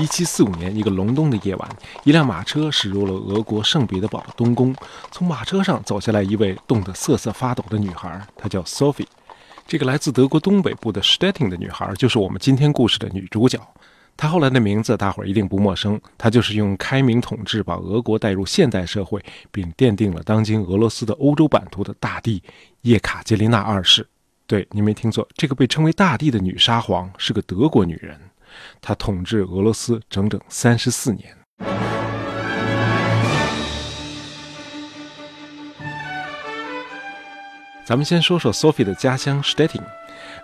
[0.00, 1.68] 一七四五年，一个隆冬的夜晚，
[2.04, 4.72] 一辆马车驶入了俄国圣彼得堡东宫。
[5.10, 9.06] 从马车上走下来一位冻得瑟瑟发抖的女孩，她叫 Sophie。
[9.66, 13.58] 这个来自德国东北部的 Stettin 的女孩，就是我们今天故事的女主角。
[14.16, 19.20] 她后来的名字大伙儿一定不陌生，她就是用开明统治把俄国带入现代社会，
[19.50, 22.40] 并奠定了当今俄罗斯的欧洲版图的大帝
[22.82, 24.06] 叶卡捷琳娜二世。
[24.46, 28.16] 对，您没听错，这个被称为大帝的女沙皇是个德国女人。
[28.80, 31.36] 他统治俄罗斯整整三十四年。
[37.84, 39.80] 咱们先说说 Sophie 的家乡 Stettin，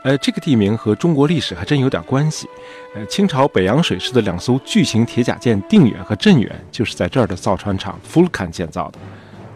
[0.02, 2.48] 呃，这个地名和中国历史还真有点关系。
[2.95, 8.98] 呃，清朝北洋水师的两艘巨型铁甲舰定远和镇远就是在这儿的造船厂 Fulkan 建造的。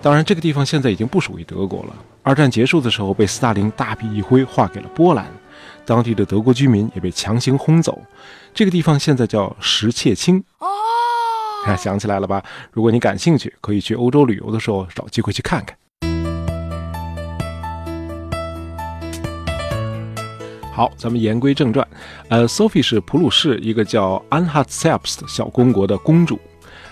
[0.03, 1.97] 当然，这个地方现在已经不属于德国了。
[2.23, 5.27] 二战结束的时候，被斯大林大笔一挥划给了波兰。
[5.89, 7.99] 当地的德国居民也被强行轰走，
[8.53, 10.45] 这个地方现在叫石切青。
[10.59, 10.69] 哦，
[11.79, 12.45] 想起来了吧？
[12.71, 15.75] 如果你感兴趣，可以去欧洲旅游的时候找机会去看看。
[20.71, 21.89] 好，咱们言归正传。
[22.29, 26.39] 呃，Sophie 是普鲁士一个叫 Anhalt-Zerbst 小公国的公主。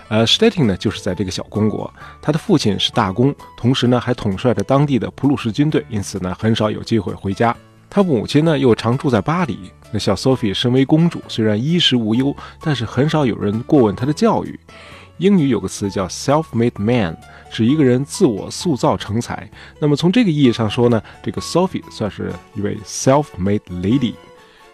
[0.07, 7.55] 呃，Stettin 呢就是在这个小公国，她的父亲是大公，同时呢还统帅着当地的普鲁士军队，因此呢很少有机会回家。
[7.97, 9.57] 他母亲呢又常住在巴黎。
[9.91, 14.59] 那小 Sophie 身为公主，虽然衣食无忧，但是很少有人过问她的教育。
[15.17, 17.17] 英语有个词叫 self-made man，
[17.49, 19.49] 指一个人自我塑造成才。
[19.79, 24.13] 那么从这个意义上说呢，这个 Sophie 算是一位 self-made lady。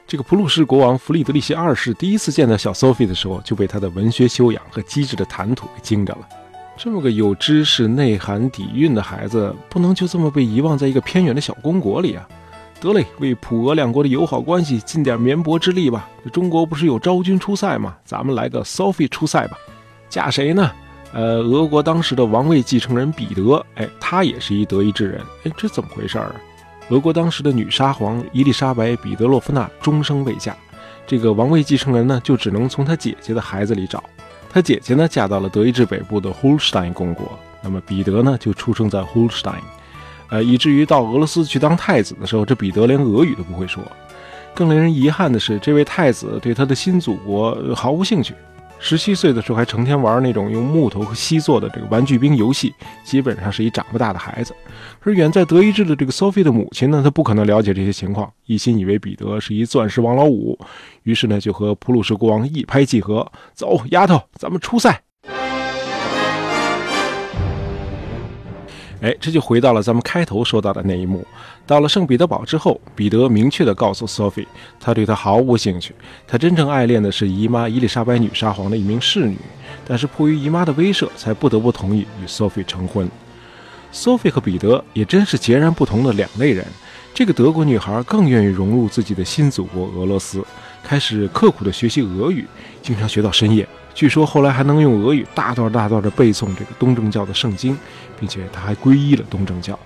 [0.06, 6.28] 这个普鲁士国王弗里德里希二世第一次见到小 Sophie 的时候，就被她的文学修养和机智的谈吐给惊着了。
[6.76, 12.28] 这么个有知识、内涵、底蕴的孩子，不能就这么被遗忘在一个偏远的小公国里啊！
[12.84, 16.10] 得嘞，为普俄两国的友好关系尽点绵薄之力吧。
[16.34, 17.96] 中国不是有昭君出塞吗？
[18.04, 19.58] 咱们来个 Sophie 出塞吧。
[20.10, 20.70] 嫁谁呢？
[21.14, 25.22] 呃，俄国当时的王位继承人彼得，哎，他也是一德意志人。
[25.46, 26.36] 哎，这怎么回事儿啊？
[26.90, 30.54] 俄国当时的女沙皇伊丽莎白·彼得洛夫娜终生未嫁，
[31.08, 34.04] 这个王位继承人呢，就只能从她姐姐的孩子里找。
[34.50, 39.62] 她姐姐呢，嫁到了德意志北部的 Holstein 公国，那么彼得呢，就出生在 Holstein。
[40.34, 43.84] 呃，以至于到俄罗斯去当太子的时候，这彼得连俄语都不会说。
[44.56, 48.34] 更令人遗憾的是，这位太子对他的新祖国毫无兴趣。
[48.80, 52.74] 十七岁的时候，还成天玩那种用木头和锡做的这个玩具兵游戏，
[53.04, 54.56] 基本上是一长不大的孩子。
[55.02, 60.58] 而远在德意志的这个 Sophie 的母亲呢，她不可能了解这些情况，一心以为彼得是一钻石王老五，
[61.04, 65.00] 于是呢，就和普鲁士国王一拍即合，走，丫头，咱们出塞。
[69.04, 71.28] 哎，这就回到了咱们开头说到的那一幕。
[71.68, 74.48] 到了圣彼得堡之后，彼得明确地告诉 Sophie，
[74.80, 75.94] 他对她毫无兴趣。
[76.26, 79.38] 他真正爱恋的是姨妈伊丽莎白女沙皇的一名侍女，
[79.86, 83.12] 但是迫于姨妈的威慑，才不得不同意与 Sophie 成婚。
[83.92, 86.66] Sophie 和彼得也真是截然不同的两类人。
[87.14, 90.42] 这个德国女孩更愿意融入自己的新祖国俄罗斯，
[90.82, 92.48] 开始刻苦地学习俄语，
[92.82, 93.68] 经常学到深夜。
[93.94, 97.78] 据说后来还能用俄语大段大段地背诵这个东正教的圣经，
[98.20, 99.78] 并且他还皈依了东正教。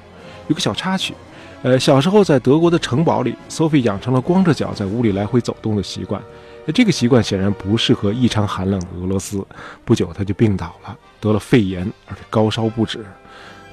[0.48, 1.14] 有个小插曲，
[1.62, 6.22] 呃，小时候在德国的城堡里，Sophie 养成了光着脚在屋里来回走动的习惯。
[6.66, 9.46] 那这个习惯显然不适合异常寒冷的俄罗斯。
[9.84, 13.06] 不久他就病倒了，得了肺炎，而且高烧不止。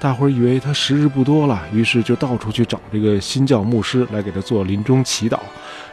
[0.01, 5.39] 大伙儿以为他时日不多了，于是就到处去找这个新教牧师来给他做临终祈祷。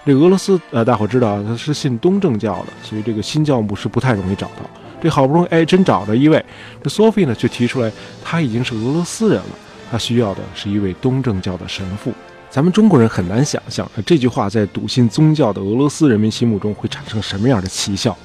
[0.03, 4.63] 这俄罗斯呃，大伙知道他是信东正教的，所以这个新教牧师不太容易找到。
[5.01, 6.43] 这好不容易哎，真找着一位。
[6.83, 7.91] 这 Sophie 呢，却提出来，
[8.23, 9.49] 他已经是俄罗斯人了，
[9.91, 12.11] 他需要的是一位东正教的神父。
[12.49, 18.15] 咱们中国人很难想象，这句话在笃信宗教的俄罗斯人民心目中会产生什么样的奇效。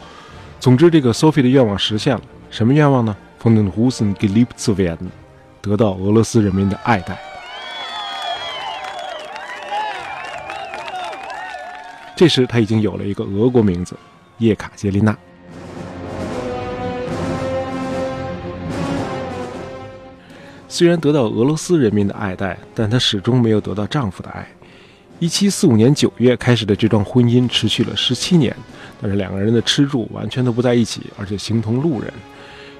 [0.59, 2.23] 总之，这个 Sophie 的愿望实现了。
[2.51, 5.09] 什么愿望呢？Von den Russen geliebt zu werden，
[5.61, 7.26] 得到俄罗斯人民的爱戴。
[12.17, 13.95] 这时，他已经有了一个俄国名字——
[14.41, 15.15] 叶卡捷琳娜。
[20.67, 24.49] 虽然得到俄罗斯人民的爱戴，但她始终没有得到丈夫的爱。
[25.19, 28.55] 一七四五年九月开始的这桩婚姻持续了十七年，
[29.01, 32.11] 但是两个人的吃住完全都不在一起，而且形同路人。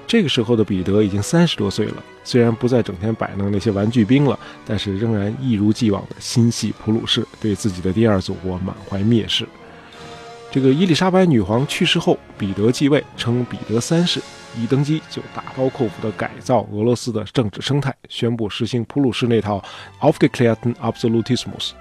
[0.07, 9.45] 这个时候的彼得已经三十多岁了，虽然不再整天摆弄那些玩具兵了，但是仍然一如既往的心系普鲁士，对自己的第二祖国满怀蔑视。
[10.49, 14.21] 这个伊丽莎白女皇去世后，彼得继位，称彼得三世，
[14.57, 19.61] 一登基就大刀阔斧地改造俄罗斯的政治生态，宣布实行普鲁士那套
[19.99, 21.71] Aufgeklärten Absolutismus。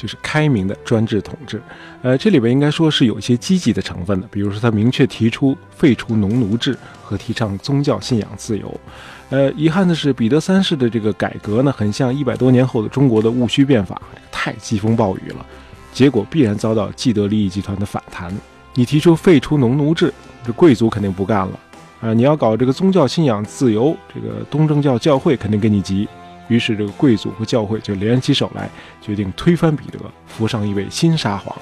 [0.00, 1.60] 就是开明的专制统治。
[2.00, 6.74] 呃，这里边应该说是有一些积极的成分的，比如说他明确提出废除农奴制
[7.04, 8.80] 和提倡宗教信仰自由。
[9.28, 14.00] 呃，遗憾的是，彼得三世的这个改革呢，很像一百多年后的中国的戊戌变法，
[14.32, 15.44] 太疾风暴雨了，
[15.92, 18.34] 结果必然遭到既得利益集团的反弹。
[18.74, 20.12] 你提出废除农奴制，
[20.46, 21.60] 这贵族肯定不干了。
[22.00, 26.08] 啊，你要搞这个宗教信仰自由，这个东正教教会肯定跟你急。
[26.50, 28.68] 于是，这个贵族和教会就联起手来，
[29.00, 31.56] 决定推翻彼得，扶上一位新沙皇。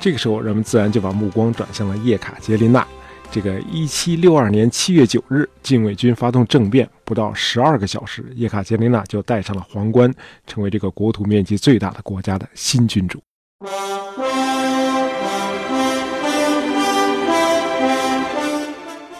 [0.00, 2.86] 这个时候，人们自然就把目光转向了叶卡捷琳娜。
[3.32, 10.12] 这个一七六二年七月九日，禁卫军发动政变，不到十二个小时，叶卡捷琳娜就戴上了皇冠，
[10.46, 13.20] 成为这个国土面积最大的国家的新君主。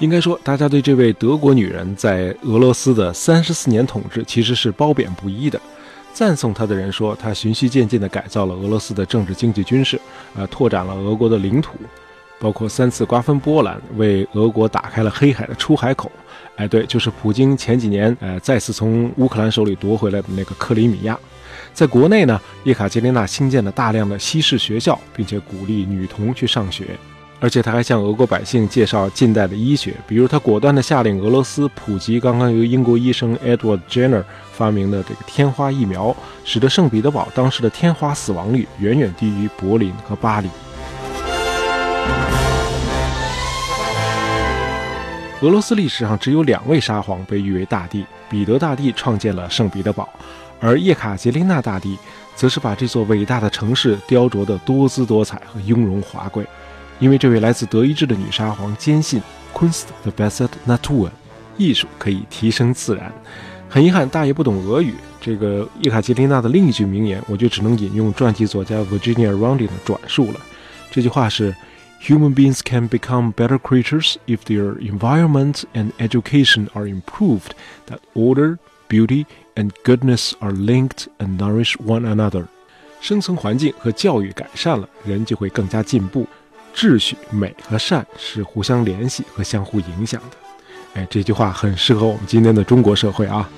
[0.00, 5.60] 应该说，大家对这位德国女人在俄罗斯的三十四年统治其实是褒贬不一的。
[6.14, 10.00] 赞颂她的人说，她循序渐进地改造了俄罗斯的政治、经济、军事，
[10.34, 11.74] 呃，拓展了俄国的领土，
[12.38, 16.10] 包括三次瓜分波兰，为俄国打开了黑海的出海口。
[16.56, 21.16] 哎，对，就是普京前几年呃再次从乌克兰手里夺回来的那个克里米亚。
[21.74, 26.86] 在国内呢，叶卡捷琳娜兴建了大量的西式学校，并且鼓励女童去上学。
[27.42, 34.22] 而且他还向俄国百姓介绍近代的医学，比如他果断地下令俄罗斯普及刚刚由英国医生 Edward Jenner
[34.52, 36.14] 发明的这个天花疫苗，
[36.44, 40.50] 使得圣彼得堡当时的天花死亡率远远低于柏林和巴黎。
[45.40, 50.06] 俄罗斯历史上只有两位沙皇被誉为大帝，彼得大帝创建了圣彼得堡，
[50.60, 51.96] 而叶卡捷琳娜大帝
[52.36, 56.46] 则是把这座伟大的城市雕琢得多姿多彩和雍容华贵。
[56.99, 59.21] 因为这位来自德意志的女沙皇坚信
[59.53, 61.09] “Kunst the best Natur”，
[61.57, 63.11] 艺术可以提升自然。
[63.69, 64.93] 很遗憾，大爷不懂俄语。
[65.19, 70.39] 这个叶卡捷琳娜的另一句名言，我就只能引用传记作家 Virginia Rounding 的转述了。
[70.91, 71.53] 这句话是：“
[72.03, 77.51] Human beings can become better creatures if their environment and education are improved.
[77.87, 79.25] That order, beauty,
[79.55, 82.45] and goodness are linked and nourish one another。”
[83.01, 86.27] 生存环境和教育改善了，人就会更加进步。
[86.74, 90.36] 秩序、美和善是互相联系和相互影响的。
[90.94, 93.48] 哎，这句话很适合我们今天的中国社会啊。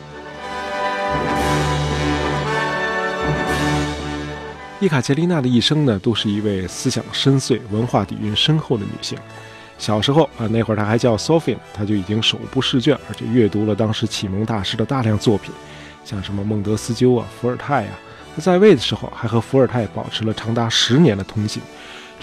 [4.81, 9.17] 伊卡捷琳娜的一生呢，都是一位思想深邃、文化底蕴深厚的女性。
[9.79, 15.53] 小时候啊，那会儿她还叫 Sophie，她就已经手不释卷，而且阅读了当时启蒙大师的大量作品，
[16.05, 17.99] 像什么孟德斯鸠啊、伏尔泰啊。
[18.35, 21.63] 她在位的时候，还和伏尔泰保持了长达十年的通信。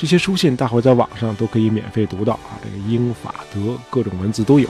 [0.01, 2.56] 这些书信，大伙在网上都可以免费读到啊！
[2.63, 4.69] 这个英法德各种文字都有。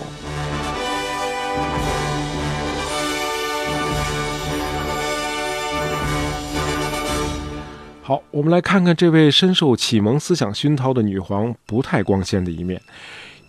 [8.01, 12.81] 好，我们来看看这位深受启蒙思想熏陶的女皇不太光鲜的一面。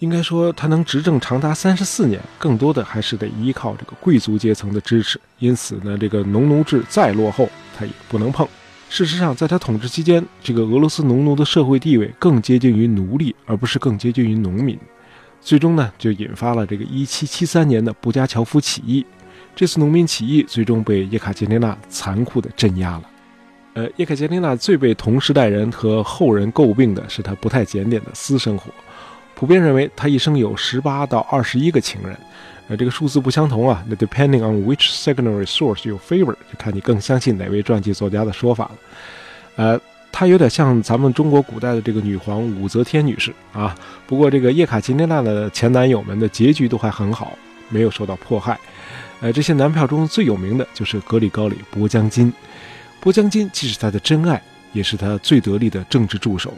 [0.01, 5.19] 应该说，她能执政长达三十四年，更多的还是得依靠这个贵族阶层的支持。
[5.39, 8.47] 因此呢，这个农奴制再落后，她也不能碰。
[8.91, 14.77] 事实上，在他统治期间，这个俄罗斯农奴的社会地位更接近于奴隶，而不是更接近于农民。
[15.41, 19.07] 最终呢，就引发了这个1773年的布加乔夫起义。
[19.55, 23.03] 这次农民起义最终被叶卡捷琳娜残酷地镇压了。
[23.75, 28.73] 呃，叶卡捷琳娜最被同时代人和后人诟病的是她不太检点的私生活。
[29.41, 32.15] 普遍认为，他一生有18到21个情人。
[32.69, 33.83] 呃，这个数字不相同啊。
[33.89, 38.73] 那 depending on which secondary source you favor，就看你更相信哪位传记作家的说法了。
[39.57, 39.81] 呃，
[40.13, 43.75] 他有点像咱们中国古代的这个女皇武则天女士啊。
[44.07, 47.33] 不过这个叶卡捷琳娜的前男友们的结局都还很好，
[47.71, 48.61] 没有受到迫害。
[49.23, 52.31] 呃，这些男票中最有名的就是格里高里·波江金。
[53.01, 54.43] 波江金既是他的真爱，
[54.75, 56.53] 也是他最得力的政治助手。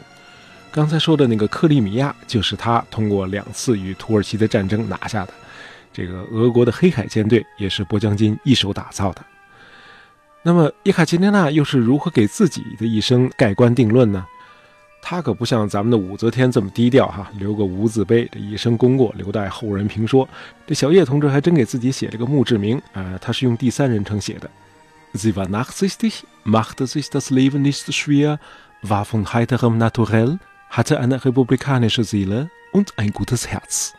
[0.73, 5.31] 刚才说的那个克里米亚，就是他通过两次与土耳其的战争拿下的。
[5.93, 9.23] 这个俄国的黑海舰队也是波将军一手打造的。
[10.41, 14.25] 那么伊卡捷琳娜又是如何给自己的一生盖棺定论呢？
[14.99, 20.27] 她可不像咱们的武则天这么低调哈，留个无字碑，这一生功过留待后人评说。
[20.65, 24.49] 这小叶同志还真给自己写了个墓志铭啊，他是用第三人称写的
[25.13, 28.39] ：“Sie war nachsichtig, machte sich das Leben nicht schwer,
[28.81, 30.39] war von heiterem Naturell,
[30.75, 33.91] hatte eine republikanische Seele und ein gutes Herz。”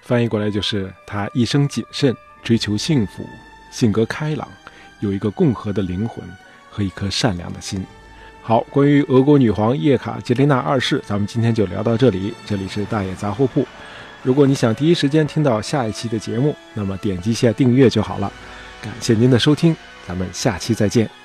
[0.00, 3.26] 翻译过来就是：他一生谨慎，追求幸福，
[3.72, 4.46] 性格开朗，
[5.00, 6.24] 有一个共和的灵魂
[6.70, 7.84] 和一颗善良的心。
[8.42, 12.32] 好，关于俄国女皇叶卡捷琳娜二世，咱们今天就聊到这里。
[12.46, 13.66] 这里是大野杂货铺。
[14.22, 18.30] 如果你想第一时间听到下一期的节目，那么点击一下订阅就好了。
[18.80, 19.74] 感谢您的收听，
[20.06, 21.23] 咱们下期再见。